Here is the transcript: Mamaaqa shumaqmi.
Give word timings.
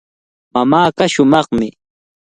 Mamaaqa 0.53 1.05
shumaqmi. 1.13 1.67